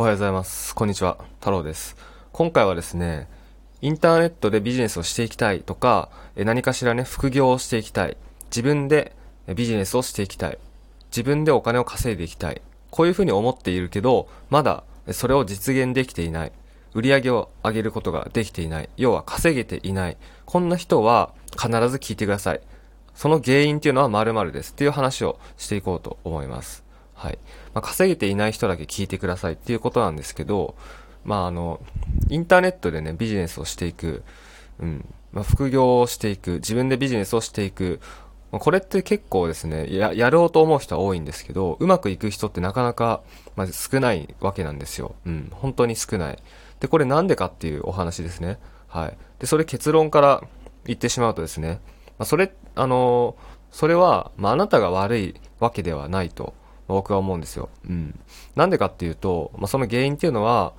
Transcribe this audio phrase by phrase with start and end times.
[0.00, 0.76] おはようございます。
[0.76, 1.18] こんにちは。
[1.40, 1.96] 太郎です。
[2.30, 3.26] 今回はですね、
[3.80, 8.16] インターネットでビジネスをしていきたいとか、何かしらね、副業をしていきたい。
[8.44, 9.16] 自分で
[9.56, 10.58] ビジネスをしていきたい。
[11.10, 12.62] 自分でお金を稼いでいきたい。
[12.92, 16.52] こういうふうに思っているけど、まだそれを実現できていない。
[16.94, 18.88] 売り上げを上げることができていない。
[18.96, 20.16] 要は稼げていない。
[20.44, 22.60] こんな人は必ず聞いてください。
[23.16, 26.86] その原因っていうのは〇〇ですっていう話をしていこうと思います。
[27.18, 27.38] はい。
[27.74, 30.76] まあ、稼げていない人だけ聞いてくださいっていうことなんですけど、
[31.24, 31.80] まああの、
[32.30, 34.22] インターネットでね、ビジネスをしていく、
[34.78, 38.00] うん、まあ、副業をしていく、自分でビジネスをしていく、
[38.52, 43.22] まあこれって結構ですね、や、やろうと思う人は多いんですけど、うまくいく人ってなかなか、
[43.56, 45.16] まあ、少ないわけなんですよ。
[45.26, 46.38] うん、本当に少ない。
[46.78, 48.58] で、これなんでかっていうお話ですね。
[48.86, 49.18] はい。
[49.40, 50.42] で、それ結論から
[50.84, 51.80] 言ってしまうとですね、
[52.18, 53.34] まあ、それ、あの
[53.70, 56.54] それは、まあ、あなたが悪いわけではないと、
[56.88, 57.68] 僕は思うんですよ。
[57.88, 58.18] うん。
[58.56, 60.72] なんでかっていうと、まあ、その原因っていうのは、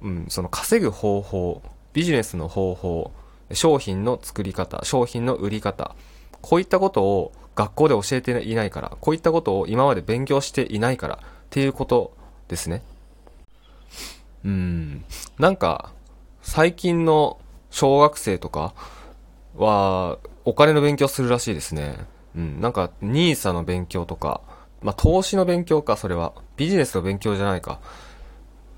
[0.00, 3.12] うん、その稼ぐ方法、ビジネスの方法、
[3.52, 5.94] 商品の作り方、商品の売り方、
[6.40, 11.18] こういったことを学校で教えていないから、こういったことを今まで勉強していないからっ
[11.50, 12.16] ていうこと
[12.48, 12.82] ですね。
[14.44, 15.04] うん。
[15.38, 15.92] なんか、
[16.42, 18.74] 最近の小学生とか
[19.56, 21.96] は、お金の勉強するらしいですね。
[22.36, 22.60] うん。
[22.60, 24.42] なんか、ニーサの勉強とか、
[24.84, 26.34] まあ、投資の勉強か、それは。
[26.56, 27.80] ビジネスの勉強じゃないか。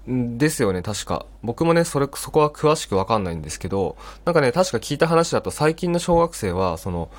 [0.06, 1.26] ですよね、確か。
[1.42, 7.10] 僕もね、それ、そこは詳しくわかんないんですけど、なんかね、確か聞いた話だと、最近の小学生は、その、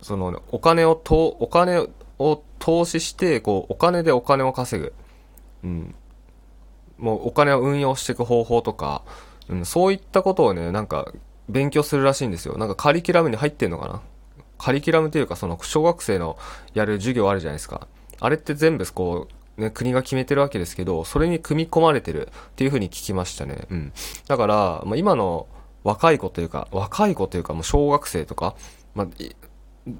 [0.00, 1.86] その、お金をと、お金
[2.18, 4.94] を投資して、こう、お金でお金を稼ぐ。
[5.62, 5.94] うん。
[6.96, 9.02] もう、お金を運用していく方法とか、
[9.50, 11.12] うん、そういったことをね、なんか、
[11.50, 12.56] 勉強するらしいんですよ。
[12.56, 14.00] なんかカリキュラムに入ってんのかな
[14.60, 16.38] カリキュラムというか、その、小学生の
[16.74, 17.86] やる授業あるじゃないですか。
[18.20, 23.66] あれって全部、こう、ね、国が決めてるわけですけど、それに組み込まれてるっていうふうに聞きましたね。
[23.70, 23.92] うん。
[24.26, 25.46] だから、まあ、今の
[25.84, 28.54] 若い子というか、若い子というか、もう小学生とか、
[28.94, 29.34] まあ、い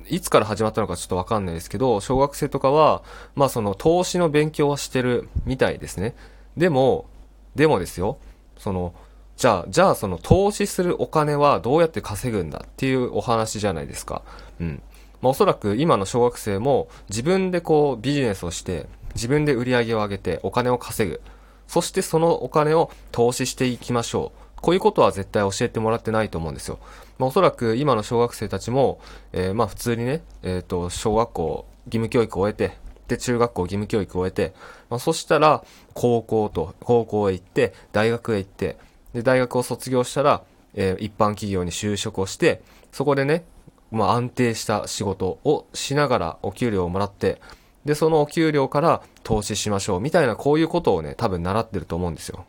[0.08, 3.02] いつから始まったのかちょっとわかんないですけど、小学生とかは、
[3.34, 6.14] まあその投資の勉強はしてるみたいですね。
[6.56, 7.06] でも、
[7.54, 8.18] でもですよ、
[8.58, 8.94] その、
[9.40, 14.20] じゃあ、じゃあその投資するお金はどうやって稼ぐんだっていうお話じゃないですか。
[14.60, 14.82] うん。
[15.22, 21.22] まあおそらく今の小学生も自分でこうビジネスをして、自分で売り上げを上げてお金を稼ぐ。
[21.68, 24.60] そしてそのお金を投資していきましょう。
[24.60, 26.78] こういうことは絶対教えてもらってないと思うんですよ。
[27.18, 29.00] まあ、おそらく今の小学生たちも、
[29.32, 32.76] えーまあ普通にね、えっ、と、小学校義務教育を終えて、
[33.08, 34.54] で、中学校義務教育を終えて、
[34.90, 35.64] まあそしたら、
[35.94, 38.76] 高校と、高校へ行って、大学へ行って、
[39.12, 40.42] で、大学を卒業したら、
[40.74, 42.62] えー一般企業に就職をして、
[42.92, 43.44] そこでね、
[43.90, 47.40] まあ安定した仕事をしながらお給料をもらって、
[47.84, 52.44] で、そのお給料から投資しましょう、みたいなこういうことをね、多分習ってると思うんですよ。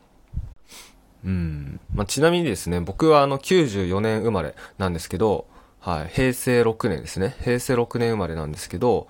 [1.24, 1.80] うん。
[1.94, 5.46] まあ、ちなみにですね、僕はあの94年生まれなんですけど、
[5.80, 7.36] はい、平成6年ですね。
[7.42, 9.08] 平成6年生まれなんですけど、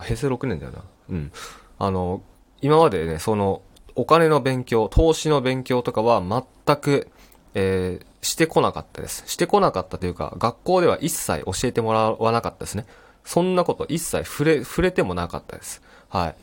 [0.00, 0.84] 平成6年だよな。
[1.10, 1.32] うん。
[1.78, 2.22] あの、
[2.60, 3.62] 今までね、その、
[3.96, 6.22] お金の勉強、投資の勉強とかは
[6.66, 7.08] 全く、
[7.54, 9.22] えーしてこなかったです。
[9.26, 12.86] してこなかったというか、学校では一切教えてもらわなかったですね。
[13.22, 15.82] そんなこと一切触れ、触れてもなかったです。
[16.08, 16.36] はい。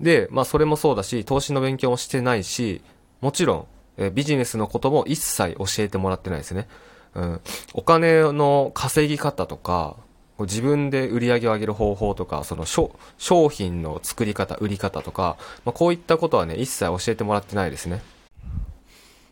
[0.00, 2.82] で、まあそれもそうだし、投資の勉強もしてないし、
[3.20, 3.66] もちろん、
[3.98, 6.66] えービジネスのことも一切教えてもらってないですね。
[7.14, 7.40] うん。
[7.74, 9.96] お金の稼ぎ方とか、
[10.40, 18.02] 自分で売り上げを上げる方法とか、その商品の作り方、売り方とか、まあこういったことはね、一切教えてもらってないですね。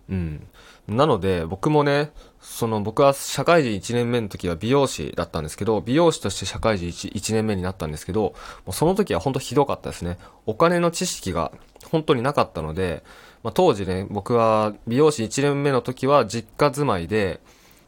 [0.08, 0.46] うん。
[0.88, 8.34] なので、僕もね、その僕は社会人1年目の時は美容師だったんですけど、美容師として社会人 1, 1年目になったんですけど、も
[8.68, 10.16] うその時は本当ひどかったですね。
[10.46, 11.50] お金の知識が
[11.90, 13.02] 本当になかったので、
[13.42, 17.40] まあ、当時ね、僕は美容師1年目の時は実家住まいで、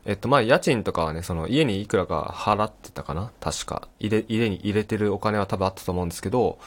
[0.08, 3.30] えっと、まあ、家賃とかはね、その家にいくらか払ってたかな？
[3.40, 3.88] 確か。
[4.00, 6.58] 入れ、家に入れてるお金は多分あったと思うんですけど、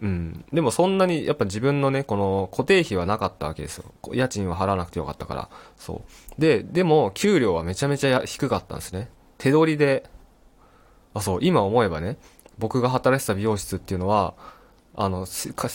[0.00, 0.42] うん。
[0.54, 3.92] でもそんなに、やっぱ自分のね、この固定費はなかったわけですよ。
[4.14, 5.50] 家賃は払わなくてよかったから。
[5.76, 6.02] そ
[6.38, 6.40] う。
[6.40, 9.10] で、でも、給料はめちゃめちゃ低かったんですね。
[9.36, 10.08] 手取りで、
[11.12, 12.16] あ、そう、今思えばね、
[12.56, 14.32] 僕が働いてた美容室っていうのは、
[14.94, 15.26] あの、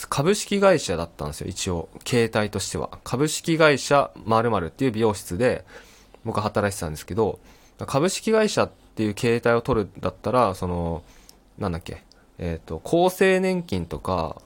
[0.08, 1.88] 株式会社だったんですよ、一応。
[2.02, 2.98] 形態としては。
[3.04, 5.64] 株式会社〇〇っていう美容室で、
[6.24, 7.38] 僕は働いてたんですけど、
[7.86, 11.02] 株式会社っていう形態を取るだったら、その、
[11.58, 12.02] なんだっけ、
[12.38, 14.40] えっ、と、厚生年金とか、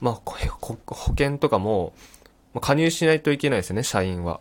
[0.00, 0.14] まあ、
[0.60, 0.76] 保
[1.10, 1.92] 険とかも、
[2.52, 4.40] まあ加入しないといけないですよね、社員は。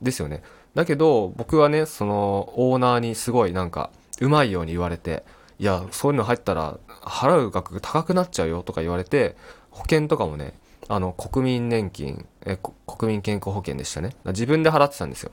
[0.00, 0.42] ですよね。
[0.74, 3.90] だけど、僕はね、その、オーナーにすごいなんか、
[4.20, 5.24] うまいように言われて、
[5.58, 9.36] いや、そういうの入ったら、払う額が高くなっちゃうよとか言われて、
[9.70, 10.54] 保険とかもね、
[10.88, 14.16] あの、国民年金、え、国民健康保険でしたね。
[14.26, 15.30] 自分で払ってたんですよ。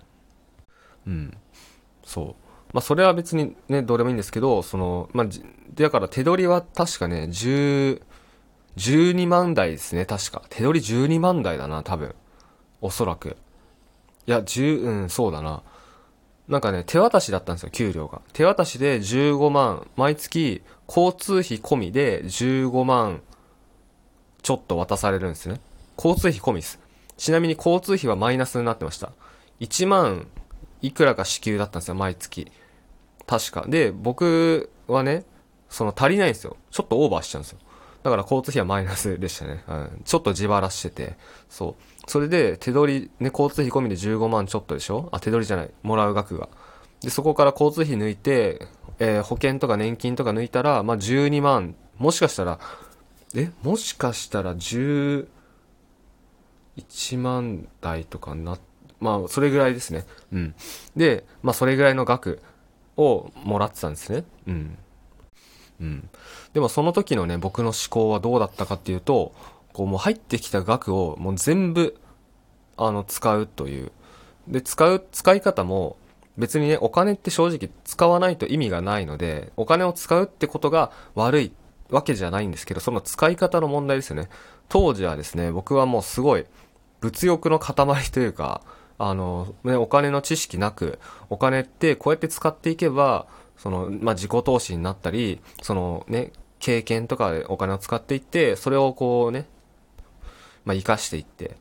[1.07, 1.37] うん。
[2.03, 2.35] そう。
[2.73, 5.27] まあ、それは別にね、どうでもいいんですけど、その、まあ、
[5.73, 8.01] だから手取りは確かね、10、
[8.77, 10.43] 12万台ですね、確か。
[10.49, 12.15] 手取り12万台だな、多分。
[12.81, 13.37] おそらく。
[14.27, 15.63] いや、10、うん、そうだな。
[16.47, 18.21] なんかね、手渡しだったんですよ、給料が。
[18.33, 23.21] 手渡しで15万、毎月交通費込みで15万
[24.41, 25.59] ちょっと渡されるんですね。
[25.97, 26.79] 交通費込みです。
[27.17, 29.11] ちなみに交通費はマイナスになってました。
[29.59, 30.27] 1万
[30.81, 32.51] いくらか支給だったんですよ、毎月。
[33.27, 33.65] 確か。
[33.67, 35.25] で、僕はね、
[35.69, 36.57] その足りないんですよ。
[36.71, 37.59] ちょっとオーバーしちゃうんですよ。
[38.01, 39.63] だから交通費はマイナスでしたね。
[39.67, 41.17] うん、ちょっと自腹してて。
[41.49, 41.83] そう。
[42.07, 45.09] それで、手取り、ね、交通費込みで15万ちょっとでしょ？
[45.11, 45.71] あ、手取りじゃない。
[45.83, 46.49] もらう額が。
[47.01, 48.67] で、そこから交通費抜いて、
[48.99, 52.59] えー、保険とか年金とか抜いたら、まあ、12万、もしかしたら、
[53.35, 55.27] え、もしかしたら11
[57.17, 58.59] 万台とかになっ、
[58.99, 60.05] まあ、それぐらいですね。
[60.31, 60.55] うん。
[60.95, 62.41] で、まあ、それぐらいの額
[62.97, 64.23] をもらってたんですね。
[64.47, 64.77] うん。
[65.81, 66.09] うん。
[66.53, 69.33] でもその時のね、僕の思考はどうだったかっていうと、
[69.73, 71.95] こうもう入ってきた額をもう全部、
[72.77, 73.91] あの、使うという。
[74.47, 75.97] で、使う、使い方も、
[76.37, 81.51] 別にね、お金って正直使わないと意味がないので、お金を使うってことが悪い
[81.89, 84.29] わけじゃないんですけど、その使い方の問題ですよね。
[84.69, 86.45] 当時はですね、僕はもうすごい
[87.01, 87.75] 物欲の塊
[88.11, 88.61] というか、
[88.99, 90.99] あの、ね、お金の知識なく、
[91.29, 93.25] お金ってこうやって使っていけば、
[93.57, 99.47] その、まあ、自己投資になったり、そのね、経験とかでお金を使っていって、それをこうね、
[100.65, 101.55] まあ、生かしていって、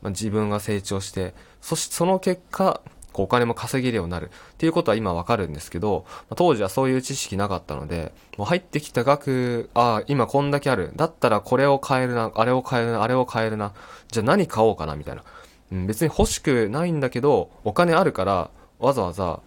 [0.00, 2.80] まあ、自分が成長して、そしてその結果、
[3.12, 10.92] こうお金も稼げるようになるっていうことは今わかるんですけど、ま、当時はそういう知識なかったので、もう入ってきた額、ああ、今こんだけある。
[10.96, 13.74] だったらこれを買えるな、あれを買えるな、あれを買えるな。
[14.08, 15.24] じゃあ何買おうかな、みたいな。
[15.72, 19.40] うん、別に欲しくないんだけど、お金あるから、わざわざ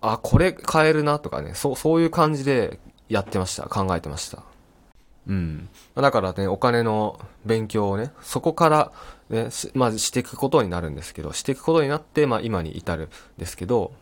[0.00, 3.64] あ、これ買えるなとかね、そう、そういう感じでやってました。
[3.64, 4.42] 考えてました。
[5.26, 5.68] うん。
[5.94, 8.92] だからね、お金の勉強をね、そこから
[9.28, 13.92] ね、まあ、していくことになるんですけど、していくことになって、まあ、今に至るんですけど、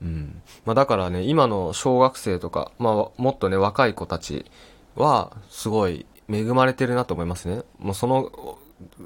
[0.00, 0.40] うん。
[0.64, 4.46] まあ、だからね、今の小学生とか、まあ、もっとね、若い子たち
[4.96, 7.62] は、すごい恵まれてるなと思いますね。
[7.78, 8.58] もうその、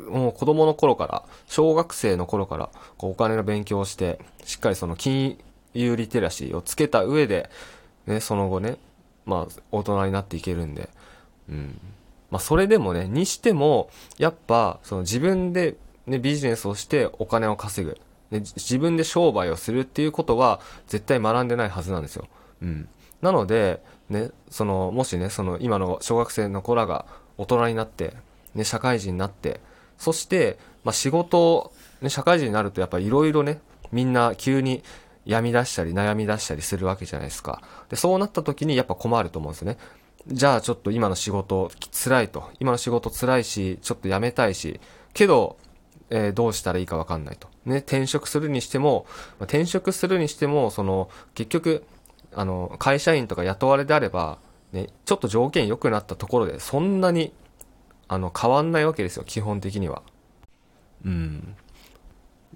[0.08, 5.38] もう子供の頃から、小学生の頃から、こうお金の勉強をして、しっかりその金
[5.74, 7.50] 有リテラシーをつけた上で、
[8.06, 8.76] ね、その後ね、
[9.24, 10.88] まあ、大人になっていけるんで、
[11.48, 11.80] うん。
[12.30, 15.76] まあ、それでもね、にしても、やっぱ、その自分で、
[16.06, 17.98] ね、ビジネスをしてお金を稼ぐ。
[18.30, 22.26] ね、自分で商売をするっていうことは、絶対学んでないはずなんですよ。
[22.62, 22.88] うん。
[23.20, 27.06] なので、ね、その、もしね、その、今の小学生の子らが
[27.38, 28.14] 大人になって、
[28.54, 29.60] ね、社会人になって、
[29.98, 33.60] そして、まあ、仕事、ね、社会人になるとやっぱいろいろね、
[33.92, 34.82] みんな急に
[35.24, 37.62] 病み出したり悩み出したりするわけじゃないですか。
[37.88, 39.78] で、そうなった時にやっぱ困ると思うんですね。
[40.26, 42.50] じゃあちょっと今の仕事辛いと。
[42.60, 44.80] 今の仕事辛いし、ちょっと辞めたいし、
[45.14, 45.56] けど、
[46.10, 47.48] えー、どうしたらいいかわかんないと。
[47.64, 49.06] ね、転職するにしても、
[49.38, 51.84] まあ、転職するにしても、その、結局、
[52.34, 54.38] あの、会社員とか雇われであれば、
[54.72, 57.32] ね、ちょっと条件良くなったところで、そんなに、
[58.12, 60.02] あの、変わんないわけですよ、基本的には。
[61.04, 61.56] うん。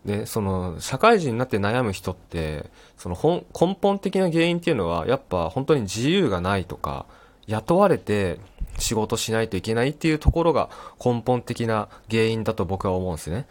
[0.04, 7.06] で、その、社会人になって悩む人って、その本、根本的な原因っていうのは、やっぱ本当に自由がないとか、
[7.46, 8.38] 雇われて
[8.78, 10.68] 仕事しないといけないっていうところが
[11.02, 13.46] 根本的な原因だと僕は思うんですね。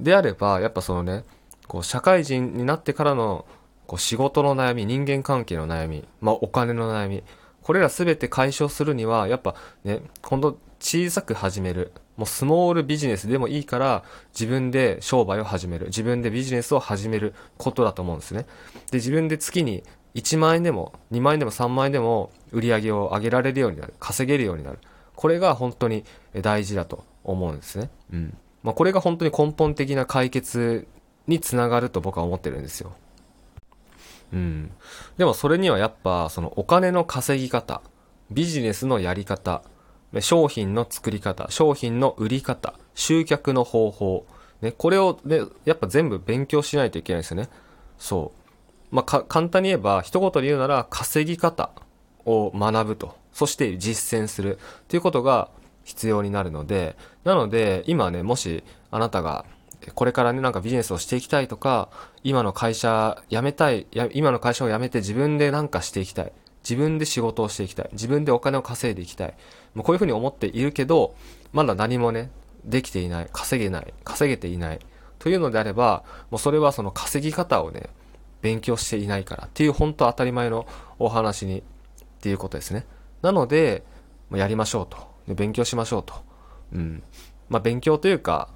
[0.00, 1.24] であれば、やっぱそのね、
[1.66, 3.46] こう、社会人になってからの、
[3.86, 7.24] こう、仕事の悩み、人間関係の悩み、まあ、お金の悩み、
[7.62, 11.92] これら全て解消するには、やっぱね、今度小さく始める。
[12.16, 15.86] もうスモールビジネスでもいいから、自分で商売を始める。
[15.86, 18.46] 自分でビジネスを始めることだと思うんですね。
[18.90, 23.94] で、自分で月に1万円でも、2万円でも3万円でも売り上げを上げられるようになる。
[24.00, 24.78] 稼げるようになる。
[25.14, 26.04] これが本当に
[26.42, 27.90] 大事だと思うんですね。
[28.12, 28.36] うん。
[28.62, 30.86] まあ、これが本当に根本的な解決
[31.26, 32.92] につながると僕は思ってるんですよ。
[34.32, 34.70] うん。
[35.16, 37.82] でもそれにはやっぱ、そのお金の稼ぎ方、
[38.30, 39.62] ビジネスのやり方、
[40.20, 44.26] 商品の作り方、商品の売り方、集客の方法、
[44.60, 47.48] ね、これをね、やっぱ全部勉強しないといけないですよね。
[47.98, 48.32] そ
[48.90, 48.94] う。
[48.94, 51.70] まあ、簡単に言えば、一言で言うなら、稼ぎ方
[52.24, 53.16] を学ぶと。
[53.32, 55.50] そして実践するっていうことが
[55.84, 59.44] 必要になるので、なので、今ね、もしあなたが
[59.94, 61.88] これからね、なんかビジネスをしていきたいとか、
[62.24, 66.32] 今の会社辞めたい、今の会社を辞めて自分でなんかしていきたい。
[66.62, 67.88] 自分で仕事をしていきたい。
[67.92, 69.34] 自分でお金を稼いでいきたい。
[69.74, 71.14] もうこういうふうに思っているけど、
[71.52, 72.30] まだ何もね、
[72.64, 74.80] できていない、稼げない、稼げていない、
[75.18, 77.88] というのであれば、もうそれはその稼ぎ方をね、
[78.42, 80.66] 勉強していないからっていう本当当たり前の
[80.98, 81.62] お話にっ
[82.20, 82.86] ていうことですね。
[83.22, 83.82] なので、
[84.32, 85.34] やりましょうと。
[85.34, 86.14] 勉強しましょうと。
[86.72, 87.02] うん。
[87.48, 88.48] まあ、勉強というか、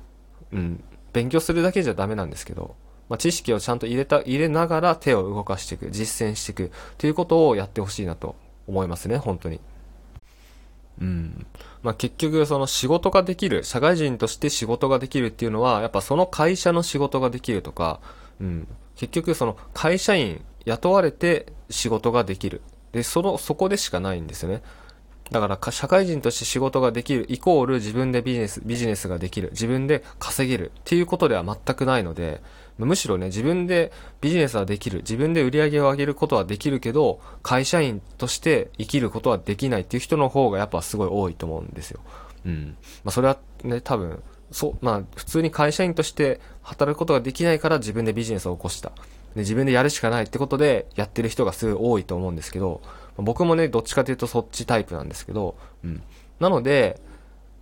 [0.52, 2.76] うん、勉強するだけじゃダメなんですけど、
[3.12, 9.60] まあ、知識をちゃんと入れた、入れながら手を動かしていく、実践していくということをやってほしいなと思いますね、本当に。
[10.98, 11.46] うん。
[11.82, 18.00] まあ、結局、その仕事ができる、社会人として仕事ができるっていうのは、やっぱその会社の仕事ができるとか、
[18.40, 18.66] うん。
[18.96, 22.62] 結局、その会社員、雇われて仕事ができる。
[22.92, 24.62] で、その、そこでしかないんですよね。
[25.32, 29.48] だから社会人として仕事ができるイコール自分でビジネス、ビジネスができる。
[29.52, 32.42] 自分で稼げるっていうことでは全くないので、
[32.78, 34.98] むしろね、自分でビジネスはできる。
[34.98, 42.00] 自分で売り上げを上げることはできるけど、会社員として生きることはできないっていう人の方がやっぱすごい多いと思うんですよ。
[42.44, 42.76] うん。
[43.04, 48.92] まあそれはね、多分、そう、まあ普通に会社員として働くことができないから自分でビジネスを起こした。
[49.34, 52.82] で自分でやるしかないってことでやってる人がすごい多いと思うんですけど、
[53.16, 56.02] 僕もね、どっちかというとそっちタイプなんですけど、うん。
[56.40, 57.00] なので、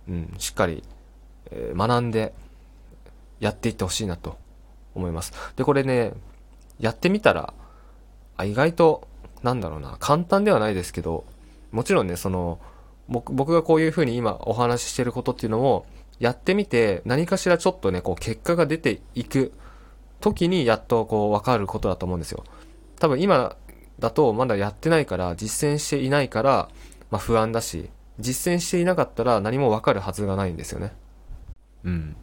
[0.07, 0.83] うん、しっかり、
[1.51, 2.33] えー、学んで、
[3.39, 4.37] やっていってほしいなと
[4.95, 5.33] 思います。
[5.55, 6.13] で、これね、
[6.79, 7.53] やってみたら、
[8.37, 9.07] あ、意外と、
[9.43, 11.25] なんだろうな、簡単ではないですけど、
[11.71, 12.59] もちろんね、その、
[13.09, 15.85] 僕僕がこういうふうに今お話ししてることっていうのも、
[16.19, 19.51] やってみて何かしらちょっとね、こう結果が出ていく
[20.19, 22.43] 時にやっとこう分かることだと思うんですよ。
[22.99, 23.57] 多分今
[24.01, 26.69] だとまだやってないから実践していないから、
[27.11, 27.89] まあ、不安だし
[28.19, 30.91] 実践していなかったら何もわかるはずがないんですよね。
[31.83, 32.15] うん。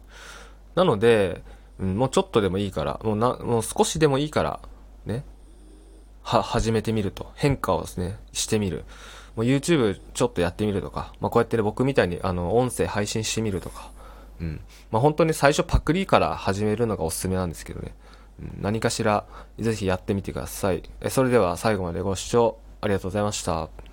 [0.75, 1.41] なので、
[1.79, 4.59] うん、もうちょっとでもいいからもうなもう少しでもいいから
[5.05, 5.23] ね。
[6.21, 7.31] は始めてみると。
[7.35, 8.83] 変化をですねしてみる。
[9.35, 13.89] もう YouTube ちょっとやってみるとか、まあ、こうやってね僕みたいにあの音声配信してみるとか。
[14.41, 14.61] うん。
[14.91, 17.93] まあ、本当に最初パクリから始めるのがおすすめなんですけどね。
[18.61, 19.25] 何かしら
[19.57, 20.83] ぜひやってみてください。
[21.09, 23.88] それでは最後までご視聴ありがとうございました。